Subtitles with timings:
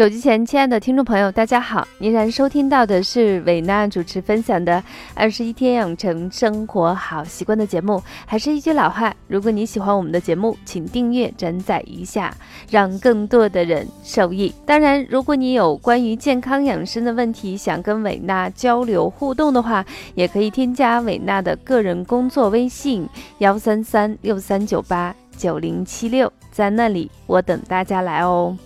[0.00, 1.86] 手机前，亲爱的听众朋友，大家好！
[1.98, 4.76] 依然收听到的是伟娜主持分享的
[5.14, 8.02] 《二十一天养成生活好习惯》的节目。
[8.24, 12.34] 还是一句老话，如果你喜欢我们的节目，请订阅、转载一下，
[12.70, 14.50] 让更多的人受益。
[14.64, 23.06] 当然，如果你有关于健康养生的问题，想跟伟娜交流互动的话，也可以添加伟娜的个人工作微信：
[23.40, 28.56] 幺三三六三九八九零七六，在那里我等大家来哦。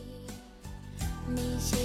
[1.27, 1.84] 你写。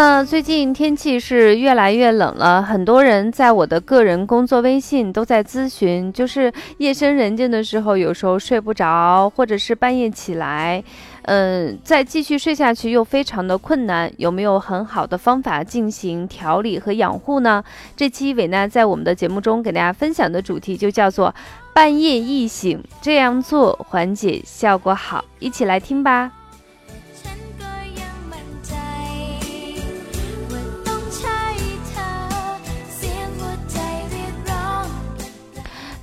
[0.00, 10.80] 那最近天气是越来越冷了，很多人在我的个人工作微信都在咨询，就是夜深人静的时候，有时候睡不着，或者是半夜起来，
[11.22, 17.64] 嗯，再继续睡下去又非常的困难，有没有很好的方法进行调理和养护呢？
[17.96, 21.34] 这期伟娜在我们的节目中给大家分享的主题就叫做
[21.74, 26.37] 半夜易醒，这样做缓解效果好，一起来听吧。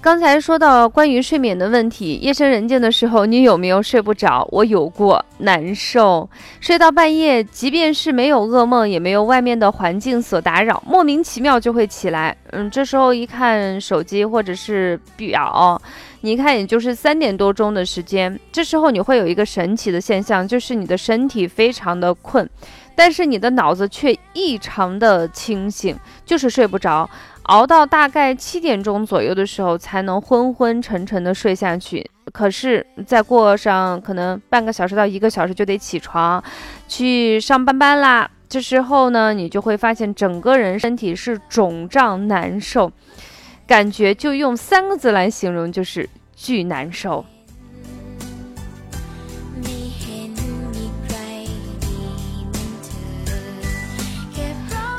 [0.05, 4.47] 刚才说到关于睡眠的问题，夜深人静的时候，你有没有睡不着？
[4.51, 12.37] 我有过，难受，睡到半夜，即便是没有噩梦，也没有外面的环境所打扰，莫名其妙就会起来。
[12.51, 15.81] 嗯，这时候一看手机或者是表，
[16.21, 22.47] 你一看也就是三点多钟的时间，这时候你会有一个神奇的现象，就是你的身体非常的困，
[22.95, 27.09] 但是你的脑子却异常的清醒，就是睡不着。
[27.45, 32.09] 熬到大概七点钟左右的时候，才能昏昏沉沉的睡下去。
[32.31, 36.43] 可是再过上可能半个小时到一个小时，就得起床
[36.87, 38.29] 去上班班啦。
[38.47, 42.91] 这时候呢，你就会发现整个人身体是肿胀难受，
[43.67, 47.25] 感觉就用三个字来形容，就是巨难受。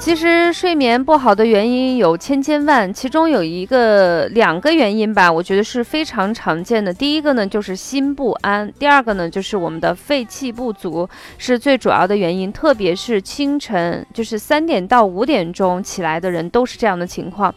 [0.06, 6.94] 其实睡眠不好的原因有千千万，其中有一个两个原因吧，我觉得是非常常见的。
[6.94, 11.08] 第一个呢就是心不安，第二个呢就是我们的肺气不足，
[11.38, 12.52] 是最主要的原因。
[12.52, 17.52] 特别是清晨，就是三点到五点钟起来的人都是这样的情况。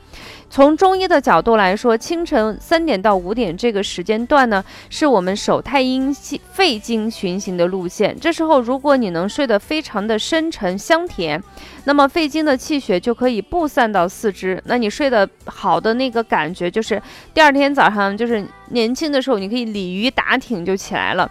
[0.49, 6.13] 从中医的角度来说，清晨三点到五点这个时间段呢，是我们手太阴
[6.51, 8.17] 肺经循行的路线。
[8.19, 11.41] 这时候，如果你能睡得非常的深沉香甜，
[11.85, 14.61] 那么肺经的气血就可以布散到四肢。
[14.65, 17.01] 那你睡得好的那个感觉，就是
[17.33, 21.29] 第二天早上，就是年轻的时候，你可以鲤鱼打挺就起来了。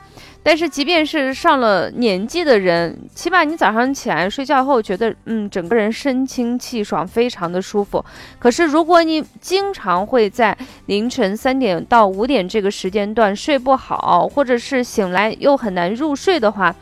[0.51, 8.03] 但是，即便是上了年纪的人，起码你早上起来睡觉后，觉得嗯，整个人神清气爽，非常的舒服。
[8.39, 10.57] 可是，如果你经常会在
[10.87, 16.75] 凌晨三点到五点这个时间段睡不好，或者是醒来又很难入睡的话，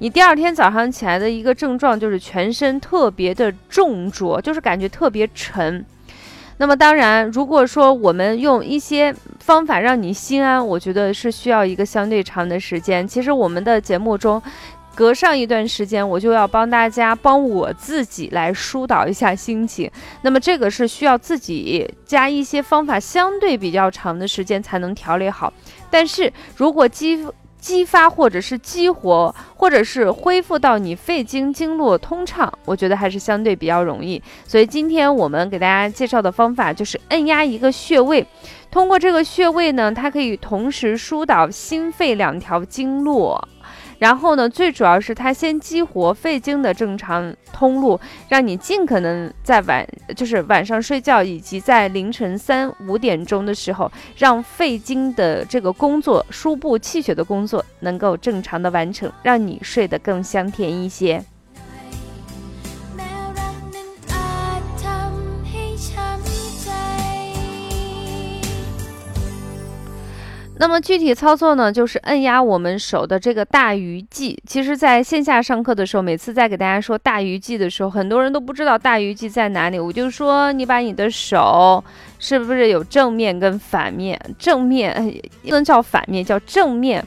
[0.00, 5.82] 你第二天早上起来的一个症状就是全身特别的重浊，就是感觉特别沉。
[6.58, 13.06] 那么当然，如果说我们用一些方法让你心安，我觉得是需要一个相对长的时间。
[13.06, 14.42] 其实我们的节目中，
[14.94, 19.90] 隔上一段时间，我就要帮大家帮我自己来疏导一下心情。
[20.22, 25.52] 那么这个是需要自己加一些方法，相对比较长的时间才能调理好。
[25.90, 27.34] 但是如果肌肤
[27.66, 34.22] 激发或者是激活，或者是恢复到你肺经经络通畅，我觉得还是相对比较容易。
[34.46, 38.24] 所以今天我们给大家介绍的方法就是按压一个穴位，
[38.70, 43.48] 通过这个穴位呢，它可以同时疏导心肺两条经络。
[43.98, 47.98] 然后呢，最主要是它先激活肺经的正常通路，
[48.28, 61.24] 让你尽可能在晚，就是晚上睡觉以及在凌晨三五点钟的时候，让肺经的这个工作输布气血的工作能够正常的完成，让你睡得更香甜一些。
[70.58, 74.42] 那么具体操作呢，就是按压我们手的这个大鱼际。
[74.46, 79.78] 其实，在线下上课的时候，每次在给大家说大鱼际的时候，很多人都不知道大鱼际在哪里。
[79.78, 81.84] 我就说，你把你的手
[82.18, 84.18] 是不是有正面跟反面？
[84.38, 84.94] 正面
[85.42, 87.04] 不能叫反面，叫正面。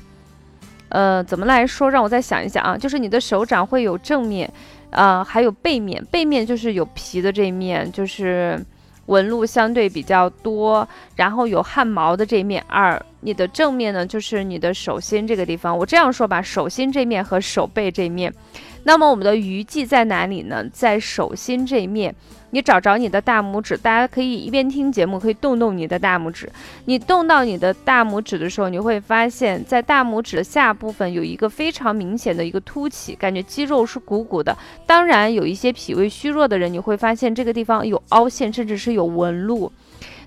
[0.89, 1.89] 呃，怎么来说？
[1.89, 4.51] 让我再想一想啊，就是你的手掌会有正面，
[4.91, 6.03] 啊，还有背面。
[6.11, 8.63] 背面就是有皮的这一面，就是。
[9.09, 12.63] 纹路相对比较多，然后有汗毛的这面。
[12.67, 15.75] 二，你的正面呢，就是你的手心这个地方。
[15.75, 18.31] 我这样说吧，手心这面和手背这面。
[18.83, 20.63] 那么我们的鱼际在哪里呢？
[20.71, 22.15] 在手心这一面。
[22.51, 26.51] 你找着你的大拇指，大家可以一边听节目，可以动动你的大拇指。
[26.85, 34.57] 你动到你的大拇指的时候，你会发现在大拇指的下部分有一个非常明显的一个凸起，感觉肌肉是鼓鼓的。
[34.87, 39.71] 当然，有一些脾胃虚弱的人，你会发现这个地方有凹陷，甚至是有纹路。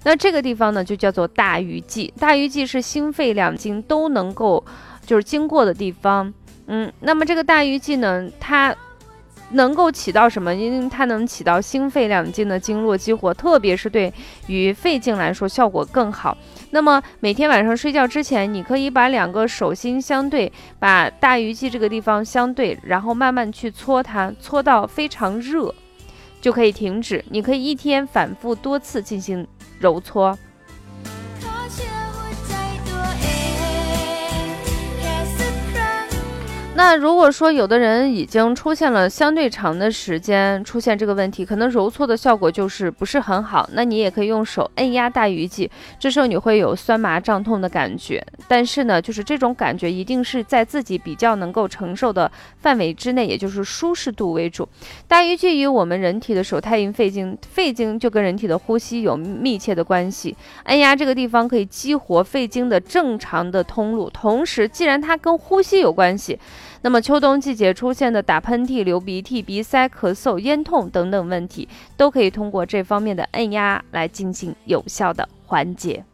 [0.04, 2.14] 那这个地方呢，就叫做大鱼际。
[2.20, 4.64] 大鱼际是心肺两经都能够
[5.04, 6.32] 就是经过的地方。
[6.66, 8.74] 嗯，那么这个大鱼际呢，它。
[9.54, 10.54] 能够起到什么？
[10.54, 14.10] 因为它能起到心肺两经的经络激活，特别是对
[14.46, 16.34] 于肺经来说效果更好。
[16.70, 25.74] 那么每天晚上睡觉之前，你可以把两个手心相对，把大鱼际这个地方相对，然后慢慢去搓它，搓到非常热，
[26.40, 27.22] 就可以停止。
[27.28, 29.46] 你可以一天反复多次进行
[29.78, 30.38] 揉搓。
[36.74, 45.70] 那如果说有的人已经出现了相对长的时间出现这个问题，可能揉搓的效果就是不是很好，那你也可以用手按压大鱼际，
[46.00, 54.66] 这时候你会有酸麻胀痛的感觉，但是呢，就是这种感觉一定是在自己比较能够承受的范围之内，也就是舒适度为主。
[55.06, 60.34] 大鱼际与我们人体的手太阴肺经，肺经就跟人体的呼吸有密切的关系，
[60.64, 66.38] 按压这个地方可以激活肺经的正常的通路，同时既然它跟呼吸有关系。
[66.84, 76.04] 那么秋冬季节出现的打喷嚏、流鼻涕、鼻塞、咳嗽、咽痛等等问题，都可以通过这方面的按压来进行有效的缓解。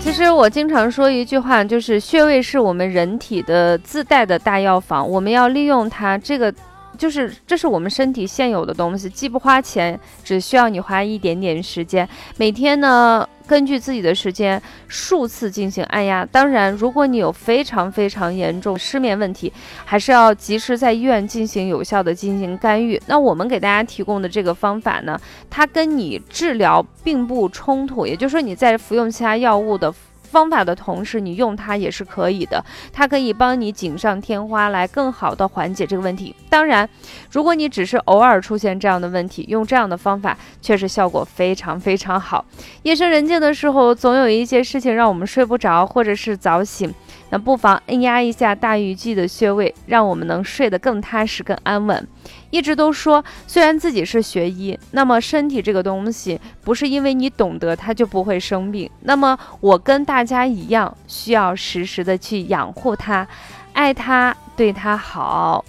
[0.00, 6.52] 其实我经常说一句话，就是穴位是我们人体的自带的大药房，我们要利用它这个。
[7.00, 12.06] 就是这是我们身体现有的东西，既不花钱，只需要你花一点点时间。
[12.36, 16.26] 每天呢，根据自己的时间数次进行按压。
[16.26, 19.50] 当然，如果你有非常非常严重失眠问题，
[19.86, 23.00] 还是要及时在医院进行有效的进行干预。
[23.06, 25.18] 那我们给大家提供的这个方法呢，
[25.48, 29.90] 它跟你治疗并不冲突，也就是说你在服用其他药物的。
[30.30, 36.34] 方法的同时，你用它也是可以的，它可以帮你锦上添花，来更好的缓解这个问题。
[36.48, 36.88] 当然，
[37.32, 42.44] 如果你只是偶尔出现这样的问题，用这样的方法确实效果非常非常好。
[42.84, 46.94] 夜深人静的时候，总有一些事情让我们睡不着，或者是早醒。
[47.30, 52.06] 那不妨按压一下大鱼际的穴位，让我们能睡得更踏实、更安稳。
[52.50, 58.90] 一直都说，虽然自己是学医，那么身体这个东西不是因为你懂得它就不会生病。
[59.02, 63.26] 那么我跟大家一样，需要时时的去养护它，
[63.72, 65.64] 爱它，对它好。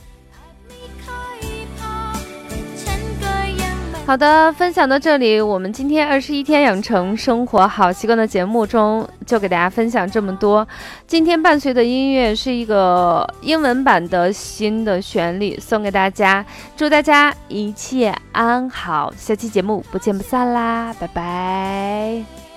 [4.11, 10.67] 好的，分享到这里，我们今天二十一天养成生活好习惯的节目中就给大家分享这么多。
[11.07, 19.13] 今天伴随的音乐是一个英文版的新的旋律，送给大家，祝大家一切安好。
[19.15, 22.50] 下期节目不见不散啦，拜拜。